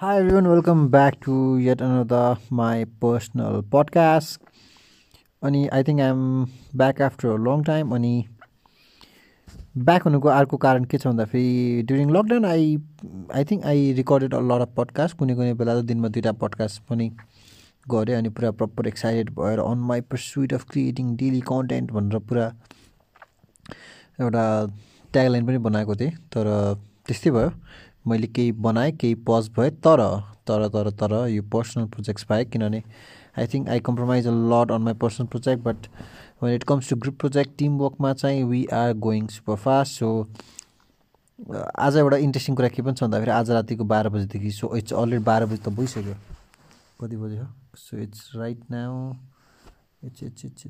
[0.00, 4.38] Hi everyone, welcome back to yet another my personal podcast.
[5.42, 6.44] अनि I think I'm
[6.80, 8.10] back after long time अनि
[9.78, 12.66] back हुनुको अर्को कारण के छ भन्दाखेरि during lockdown I
[13.34, 16.82] I think I recorded a lot of podcast कुनै कुनै बेला त दिनमा दुइटा पडकास्ट
[16.90, 17.06] पनि
[17.94, 22.50] गरेँ अनि पुरा प्रपर एक्साइटेड भएर on my pursuit of creating daily content भनेर पुरा
[24.20, 24.44] एउटा
[25.12, 26.52] ट्यागलाइन पनि बनाएको थिएँ। तर
[27.06, 27.50] त्यस्तै भयो।
[28.08, 30.00] मैले केही बनाएँ केही पज भएँ तर
[30.48, 32.82] तर तर तर यो पर्सनल प्रोजेक्ट्स बाहेक किनभने
[33.38, 35.86] I think I compromise a lot on my personal project but
[36.42, 40.08] when it comes to group project team वर्कमा चाहिँ we are going super fast so
[41.78, 45.24] आज एउटा इन्ट्रेस्टिङ कुरा के पनि छ भन्दाखेरि आज रातिको बाह्र बजीदेखि सो इट्स अलरेडी
[45.24, 46.14] बाह्र बजी त भइसक्यो।
[47.00, 47.46] कति बजी हो?
[47.76, 49.12] So it's right now
[50.04, 50.66] it's it's it's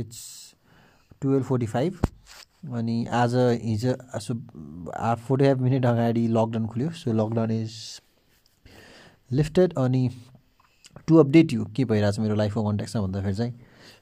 [0.00, 0.20] it's
[1.22, 1.98] twelve forty five
[2.62, 7.72] अनि आज हिजो सो फोर्टी फाइभ मिनट अगाडि लकडाउन खुल्यो। सो लकडाउन इज
[9.30, 10.08] लिफ्टेड अनि
[11.08, 13.52] टु अपडेट यु के भइरहेछ मेरो लाइफको कन्ट्याक्समा भन्दाखेरि चाहिँ।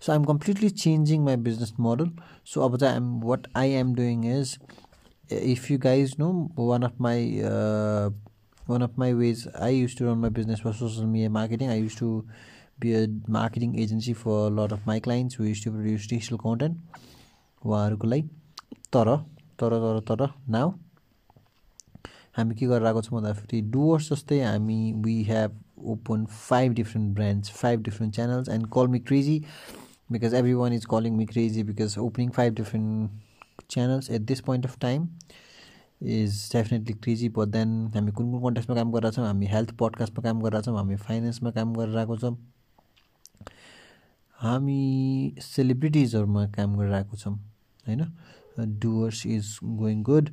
[0.00, 2.10] So I'm completely changing my business model
[2.52, 4.56] so अब चाहिँ I'm what I am doing is
[5.32, 7.40] if you guys know one of my
[8.70, 11.80] one of my ways I used to run my business for social media marketing I
[11.80, 12.08] used to
[12.80, 13.06] be a
[13.38, 17.02] marketing agency for lot of my clients who used to produce digital content
[17.62, 18.28] उहाँहरूको लागि
[18.92, 19.16] तर
[19.60, 20.72] तर तर तर now
[22.36, 25.60] हामी के गरेर आएको छौँ भन्दाखेरि डुवर्स जस्तै हामी we have
[25.92, 29.38] open five different brands five different channels and call me crazy
[30.12, 33.10] because every one is calling me crazy because opening five different
[33.70, 35.08] channels at this point of time
[36.02, 39.26] is definitely crazy but then हामी कुन कुन कन्टेक्समा काम गरिरहेको छौँ?
[39.26, 42.36] हामी health पडकास्टमा काम गरिरहेको छौँ हामी फाइनेन्समा काम गरिरहेको छौँ।
[44.36, 47.34] हामी सेलिब्रिटिजहरूमा काम गरिरहेको छौँ
[47.86, 48.02] होइन?
[48.58, 50.30] डुवर्स इज गोइङ गुड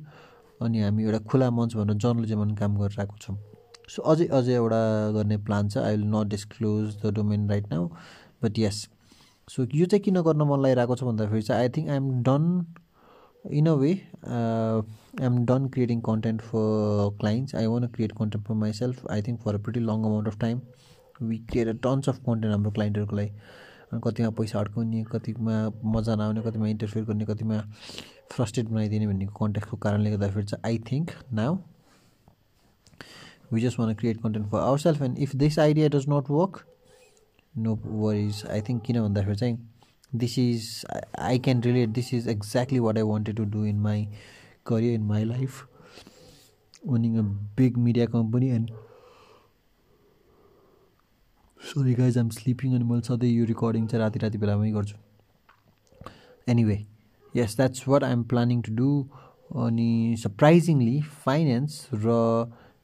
[0.60, 3.36] अनि हामी एउटा खुला मञ्च भनेर जर्नलिजममा काम गरिरहेको छौँ।
[3.88, 4.80] सो अझै अझै एउटा
[5.14, 7.88] गर्ने प्लान छ। I will not disclose the domain right now
[8.44, 8.86] but yes
[9.48, 12.44] so यो चाहिँ किन गर्न मन लागिरहेको छ भन्दाखेरि चाहिँ I think I am done
[13.60, 18.54] in a way I am done creating content for clients I want create content for
[18.62, 20.60] myself I think for a pretty long amount of time
[21.22, 23.30] we create a tons of content हाम्रो क्लाइन्टहरूको लागि।
[24.00, 27.60] कतिमा पैसा अड्काउने कतिमा मजा नआउने कतिमा interfere गर्ने कतिमा
[28.30, 31.56] फ्रस्ट्रेट बनाइदिने भन्ने कन्ट्याक्टको कारणले गर्दाखेरि चाहिँ I think now
[33.52, 36.64] we just want create content for our self and if this idea does not work
[37.54, 39.58] no worries I think किन भन्दाखेरि चाहिँ
[40.12, 40.70] this is
[41.20, 44.06] I can relate this is exactly what I wanted to do in my
[44.66, 45.66] career in my life
[46.88, 47.22] owning a
[47.56, 48.70] big media company and
[51.72, 54.96] sorry guys I'm sleeping अनि मैले सधैँ यो recording चाहिँ राति राति बेलामै गर्छु
[56.46, 56.76] anyway
[57.34, 58.88] yes that's what I'm planning to do
[59.58, 62.16] अनि सरप्राइजिङली फाइनेन्स र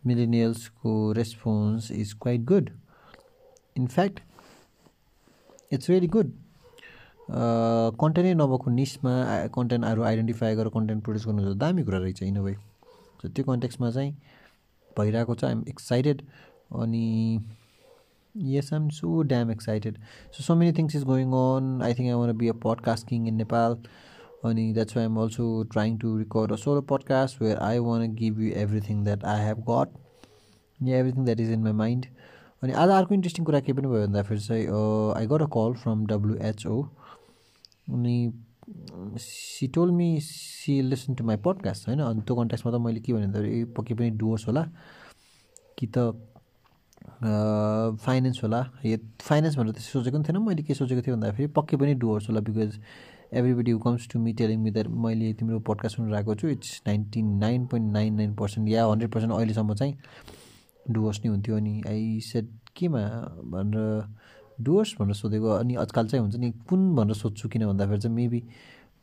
[0.06, 2.70] मिलेनियल्सको response is quite good
[3.76, 4.20] in fact
[5.72, 6.32] it's very good
[8.00, 9.14] कन्टेन्टै नभएको निसमा
[9.54, 12.42] कन्टेन्टहरू आइडेन्टिफाई गरेर कन्टेन्ट प्रड्युस गर्नु त दामी कुरा रहेछ इन
[13.20, 14.12] सो त्यो कन्टेक्समा चाहिँ
[14.96, 16.28] भइरहेको छ आइएम एक्साइटेड
[16.78, 17.06] अनि
[18.40, 19.98] Yes, I'm so damn excited.
[20.30, 21.82] So, so many things is going on.
[21.82, 23.80] I think I want to be a podcast king in Nepal.
[24.44, 28.08] And that's why I'm also trying to record a solo podcast where I want to
[28.08, 29.90] give you everything that I have got.
[30.80, 32.06] Yeah, everything that is in my mind.
[32.62, 34.66] अनि आज अर्को interesting कुरा के पनि भयो भन्दाखेरि चाहिँ
[35.16, 36.80] I got a call from WHO
[37.94, 38.16] अनि
[39.24, 43.12] she told me she listen to my podcast होइन अनि त्यो कन्ट्याक्समा त मैले के
[43.12, 44.64] भने भन्दाखेरि पक्कै पनि डुवर्स होला
[45.78, 45.98] कि त
[48.04, 51.76] फाइनेन्स होला। यो फाइनेन्स भनेर त्यस्तो सोचेको पनि थिएन। मैले के सोचेको थिएँ भन्दाखेरि पक्कै
[51.76, 52.78] पनि डुवर्स होला because
[53.38, 57.22] everybody who comes to me telling me that मैले तिम्रो पडकास्ट सुनिरहेको छु it's ninety
[57.22, 59.94] nine point nine nine percent yeah hundred percent अहिलेसम्म चाहिँ
[60.90, 63.02] डुवर्स नै हुन्थ्यो। अनि आई सेट केमा
[63.52, 68.16] भनेर डुवर्स भनेर सोधेको। अनि आजकल चाहिँ हुन्छ नि कुन भनेर सोध्छु किन भन्दाखेरि चाहिँ
[68.16, 68.42] मेबी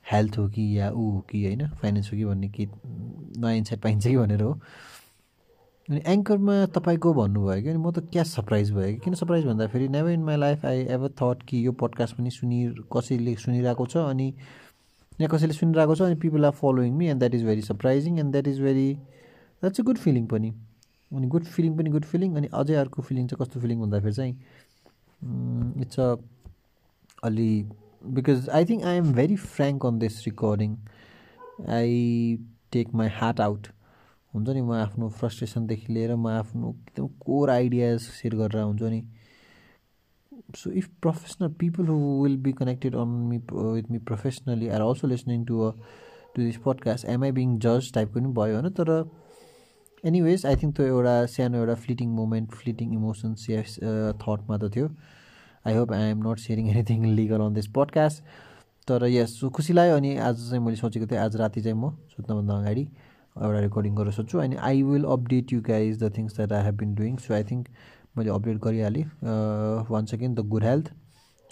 [0.05, 1.67] हेल्थ हो कि या ऊ हो कि होइन?
[1.81, 4.59] फाइनेन्स हो कि भन्ने के नयाँ इन्साइट पाइन्छ कि भनेर हो।
[5.89, 8.99] अनि एङ्करमा तपाईँको भन्नुभयो कि अनि म त क्या सरप्राइज भयो कि?
[8.99, 12.59] किन सरप्राइज भन्दाखेरि never in my life I ever thought कि यो पडकास्ट पनि सुनि
[12.93, 14.27] कसैले सुनिरहेको छ अनि
[15.21, 18.31] यहाँ कसैले सुनिरहेको छ अनि people are following me and that is very surprising and
[18.31, 20.49] that is very that's a good feeling पनि।
[21.11, 25.81] अनि गुड फिलिङ पनि गुड फिलिङ अनि अझै अर्को फिलिङ चाहिँ कस्तो फिलिङ भन्दाखेरि चाहिँ
[25.81, 26.15] इट्स अ
[27.23, 27.51] अलि
[28.17, 30.75] because I think I am very frank on this recording
[31.69, 32.37] I
[32.71, 33.74] take my heart out
[34.35, 39.01] हुन्छ नि म आफ्नो फ्रस्ट्रेसनदेखि लिएर म आफ्नो एकदम कोर आइडियाज सेयर गरेर हुन्छ नि
[40.55, 45.07] so if professional people who will be connected on me with me professionally are also
[45.07, 45.71] listening to a
[46.35, 48.69] to this podcast am I being जज टाइपको पनि भयो होइन?
[48.71, 49.09] तर
[50.03, 53.61] एनिवेज आई थिङ्क त्यो एउटा सानो एउटा फ्लिटिङ मोमेन्ट फ्लिटिङ इमोसन्स या
[54.23, 54.89] थट मात्र थियो।
[55.67, 58.23] I hope I am not sharing anything legal on this podcast
[58.87, 62.57] तर यस खुसी लाग्यो अनि आज चाहिँ मैले सोचेको थिएँ आज राति चाहिँ म सुत्नुभन्दा
[62.57, 62.87] अगाडि
[63.43, 66.75] एउटा रेकर्डिङ गरेर सोध्छु अनि I will update you guys the things that I have
[66.77, 67.67] been doing so I think
[68.17, 69.03] मैले update गरिहालेँ।
[69.89, 70.91] One second the good health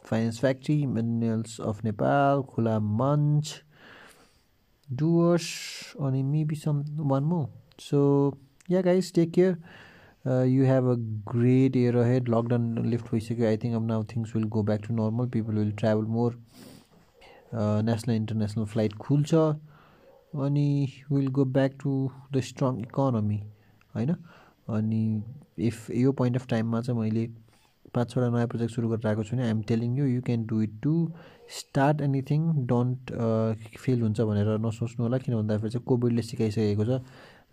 [0.05, 3.53] finance factory minerals of Nepal Khula Manch
[4.89, 5.47] Doers
[6.07, 7.41] अनि maybe some one more
[7.79, 7.99] so
[8.71, 10.95] yeah guys take care you have a
[11.31, 14.93] great year ahead lockdown lift भइसक्यो I think अब now things will go back to
[14.95, 16.39] normal people will travel more
[17.89, 19.33] national international flight खुल्छ।
[20.35, 20.67] अनि
[21.11, 23.39] will go back to the strong economy
[23.95, 24.15] होइन?
[24.69, 25.23] अनि
[25.59, 27.27] if यो point of टाइममा चाहिँ मैले
[27.93, 30.61] पाँच छवटा नयाँ प्रोजेक्ट सुरु गरेर आएको छु भने I'm telling you you can do
[30.61, 30.93] it to
[31.59, 33.11] start anything don't
[33.77, 37.01] fail हुन्छ भनेर नसोच्नु होला किन भन्दाखेरि चाहिँ कोभिडले सिकाइसकेको छ।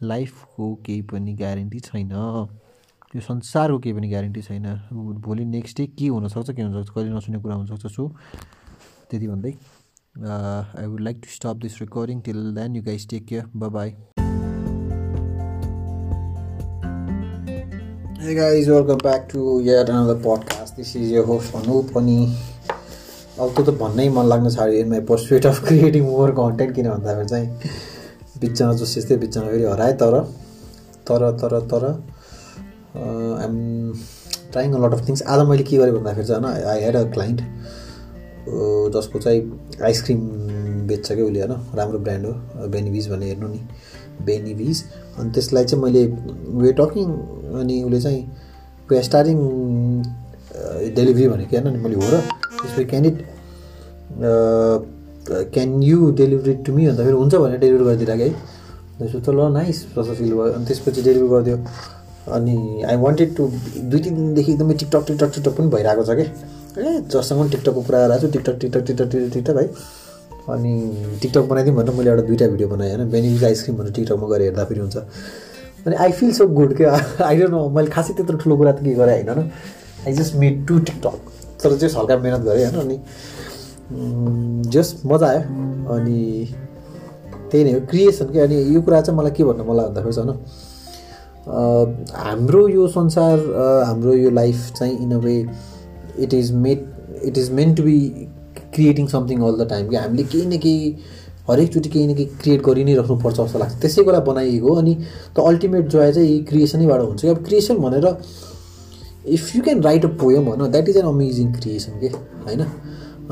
[0.02, 2.12] लाइफको केही पनि ग्यारेन्टी छैन।
[3.14, 4.66] यो संसारको केही पनि ग्यारेन्टी छैन।
[5.20, 8.08] भोलि नेक्स्ट डे के हुनसक्छ के हुनसक्छ कहिले नसुने कुरा हुनसक्छ सो
[9.10, 9.52] त्यति भन्दै।
[10.14, 13.94] I would like to stop this recording till then you guys take care bye
[18.20, 20.76] Hey guys, welcome back to yet another podcast.
[20.76, 22.16] This is your host Anup अनि
[23.38, 26.90] अब त्यो त भन्नै मन लाग्न छाड्यो in my pursuit of creating more content किन
[26.90, 27.70] भन्दाखेरि चाहिँ
[28.40, 30.20] बिचमा जो त्यस्तै बिचमा फेरि हराएँ तर
[31.08, 33.56] तर तर तर I'm
[34.52, 37.04] trying a lot of things आज मैले के गरेँ भन्दाखेरि चाहिँ होइन आई हेड अ
[37.12, 37.40] क्लाइन्ट
[38.46, 39.40] जसको चाहिँ
[39.84, 40.20] आइसक्रिम
[40.88, 41.52] बेच्छ क्या उसले होइन?
[41.76, 42.32] राम्रो ब्रान्ड हो
[42.68, 43.60] बेनिभिज भनेर हेर्नु नि।
[44.24, 44.82] बेनिभिज
[45.18, 46.06] अनि त्यसलाई चाहिँ मैले
[46.62, 47.08] वे टकिङ
[47.60, 48.22] अनि उसले चाहिँ
[48.90, 49.36] वे स्टार्टिङ
[50.94, 51.66] डेलिभरी भनेको होइन?
[51.68, 53.16] अनि मैले हो र त्यसपछि can it
[55.54, 58.30] can you delivery to me भन्दाखेरि हुन्छ भनेर डेलिभरी गरिदिरहेको है।
[58.98, 61.56] त्यसपछि त ल नाइस प्रसर फिल भयो अनि त्यसपछि डेलिभरी गरिदियो।
[62.28, 63.46] अनि आई वान्टेड टु
[63.80, 66.26] दुई तिन दिनदेखि एकदमै टिकटक टिकटक टिकटक पनि भइरहेको छ कि?
[66.78, 69.66] ए जससँग पनि टिकटकको कुरा आइरहेको छु TikTok TikTok TikTok TikTok TikTok है।
[70.54, 70.72] अनि
[71.22, 74.80] टिकटक बनाइदिउँ भनेर मैले एउटा दुइटा भिडियो बनाएँ होइन। बेनिफिट आइसक्रिम भनेर टिकटकमा गएर हेर्दाखेरि
[74.80, 74.96] हुन्छ।
[75.86, 76.92] अनि आई फिल सो गुड क्या
[77.24, 79.50] आई डोन्ट नो मैले खासै त्यत्रो ठुलो कुरा त के गरेँ होइन
[80.06, 81.16] I just made to TikTok
[81.62, 82.96] तर जस हल्का मिहिनेत गरेँ होइन अनि
[84.70, 85.40] जस्ट मजा आयो।
[85.94, 86.18] अनि
[87.50, 90.28] त्यही नै हो क्रिएसन क्या अनि यो कुरा चाहिँ मलाई के भन्नु मलाई भन्दाखेरि चाहिँ
[90.28, 90.38] होइन
[91.50, 93.38] हाम्रो यो संसार
[93.86, 95.34] हाम्रो यो लाइफ चाहिँ in a way
[96.18, 96.84] it is made
[97.24, 97.98] it is meant to be
[98.74, 100.96] creating something all the time कि हामीले केही न केही
[101.50, 104.94] हरेकचोटि केही न केही क्रिएट गरि नै राख्नुपर्छ जस्तो लाग्छ। त्यसैको लागि बनाइएको अनि
[105.36, 108.06] त अल्टिमेट जोय चाहिँ क्रिएसनैबाट हुन्छ। अब क्रिएसन भनेर
[109.26, 112.06] if you can write a poem होइन that is an amazing creation के?
[112.46, 112.60] होइन?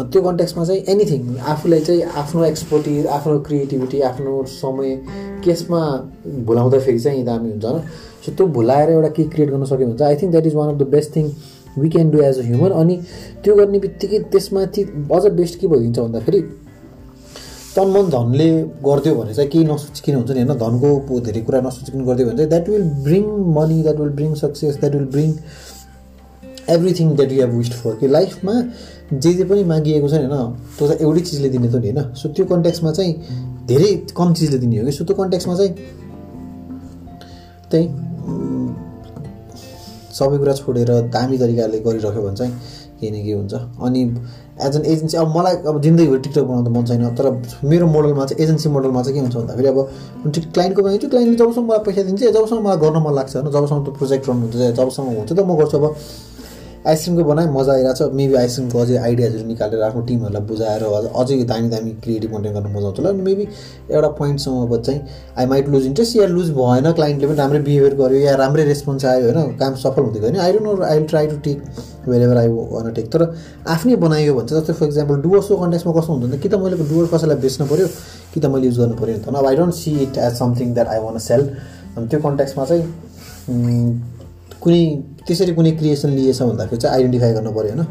[0.04, 4.94] त्यो कन्टेक्समा चाहिँ एनिथिङ आफूलाई चाहिँ आफ्नो एक्सपर्टिज आफ्नो क्रिएटिभिटी आफ्नो समय
[5.44, 5.80] केसमा
[6.46, 7.82] भुलाउँदाखेरि चाहिँ दामी हुन्छ होइन?
[8.26, 10.78] सो त्यो भुलाएर एउटा केही क्रिएट गर्न सक्यो भने I think that is one of
[10.78, 11.30] the best thing
[11.78, 12.96] we can do as a human अनि
[13.44, 16.40] त्यो गर्ने बित्तिकै त्यसमाथि अझ बेस्ट के भइदिन्छ भन्दाखेरि
[17.76, 18.50] तन मन धनले
[18.84, 20.58] गरिदियो भने चाहिँ केही नसोचिकन हुन्छ नि होइन?
[20.58, 23.24] धनको धेरै कुरा नसोचिकन गरिदियो भने चाहिँ that will bring
[23.56, 25.32] money that will bring success that will bring
[26.68, 28.54] everything that you have wished for कि लाइफमा
[29.12, 32.14] जे जे पनि मागिएको छ नि होइन त्यो चाहिँ एउटै चिजले दिने त नि होइन।
[32.14, 33.12] सो त्यो कन्ट्याक्समा चाहिँ
[33.68, 34.92] धेरै कम चिजले दिने हो कि?
[34.92, 35.72] सो त्यो कन्ट्याक्समा चाहिँ
[37.70, 37.86] त्यही
[40.18, 42.52] सबै कुरा छोडेर दामी तरिकाले गरिरह्यो भने चाहिँ
[43.00, 43.54] केही न केही हुन्छ।
[43.86, 44.00] अनि
[44.66, 47.26] एज एन एजेन्सी अब मलाई अब जिन्दगीभरि टिकटक बनाउनु मन छैन तर
[47.64, 49.78] मेरो मोडलमा चाहिँ एजेन्सी मोडलमा चाहिँ के हुन्छ भन्दाखेरि अब
[50.54, 53.50] क्लाइन्टको बनाइन्छु क्लाइन्टले जबसम्म मलाई पैसा दिन्छ जबसम्म मलाई गर्न मन लाग्छ होइन?
[53.56, 55.84] जबसम्म त्यो प्रोजेक्ट रन हुन्छ जबसम्म हुन्छ त म गर्छु। अब
[56.86, 60.82] आइसक्रिमको बनाएँ मजा आइरहेको छ। मेबी आइसक्रिमको अझै आइडियाजहरू निकालेर आफ्नो टिमहरूलाई बुझाएर
[61.20, 63.44] अझै दामी दामी क्रिएटिभ कन्टेन्ट गर्नु मजा आउँछ। होला अनि मेबी
[63.90, 65.00] एउटा पोइन्टसम्म अब चाहिँ
[65.38, 69.04] आई माइट लुज इन्ट्रेस्ट या लुज भएन क्लाइन्टले पनि राम्रै बिहेभियर गर्यो या राम्रै रेस्पोन्स
[69.04, 71.62] आयो होइन काम सफल हुँदै गयो। भने I don't know I will try to take
[72.22, 73.22] wherever I want take तर
[73.68, 77.06] आफ्नै बनाइयो भने चाहिँ जस्तै फर इक्जाम्पल डुवर्सको कन्टेक्समा कस्तो हुन्छ कि त मैले डुवर
[77.14, 77.86] कसैलाई बेच्नु पऱ्यो
[78.34, 80.74] कि त मैले युज गर्नु पऱ्यो नि त। अब I don't see it as something
[80.74, 81.42] that I want sell
[81.96, 82.84] अनि त्यो कन्ट्याक्समा चाहिँ
[84.62, 84.82] कुनै
[85.26, 87.84] त्यसरी कुनै क्रिएसन लिएछ भन्दाखेरि चाहिँ आइडेन्टिफाई गर्नु पऱ्यो होइन।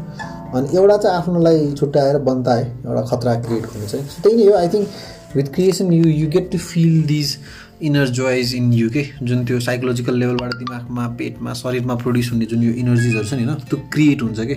[0.54, 4.68] अनि एउटा चाहिँ आफ्नोलाई छुट्याएर बन्ताए एउटा खतरा क्रिएट गर्नु चाहिँ। त्यही नै हो I
[4.74, 4.88] think
[5.36, 7.36] with creation you you get to feel these
[7.88, 12.62] inner joys in you के जुन त्यो साइकोलोजिकल लेभलबाट दिमागमा पेटमा शरीरमा प्रड्युस हुने जुन
[12.62, 13.58] यो इनर्जिजहरू छ नि होइन?
[13.70, 14.56] त्यो क्रिएट हुन्छ कि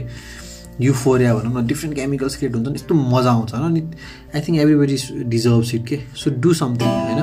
[0.81, 3.65] युफोरिया भनौँ न डिफ्रेन्ट केमिकल्स क्रिएट हुन्छ नि यस्तो मजा आउँछ होइन?
[3.65, 3.81] अनि
[4.35, 4.97] I think everybody
[5.35, 7.21] deserve it के सो डु समथिङ होइन?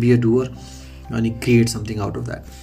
[0.00, 0.54] बी अ डुवर
[1.16, 2.56] अनि create something out of that